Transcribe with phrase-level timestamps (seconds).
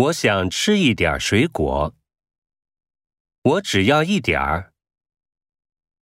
[0.00, 1.94] 我想吃一点水果。
[3.42, 4.72] 我只要一点儿。